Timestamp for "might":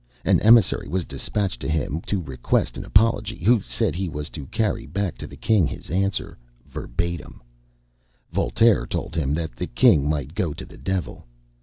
10.09-10.33